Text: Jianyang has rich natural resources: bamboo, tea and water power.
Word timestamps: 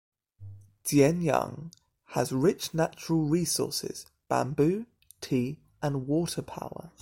Jianyang 0.83 1.71
has 2.05 2.31
rich 2.31 2.73
natural 2.73 3.25
resources: 3.25 4.07
bamboo, 4.27 4.87
tea 5.19 5.59
and 5.79 6.07
water 6.07 6.41
power. 6.41 6.89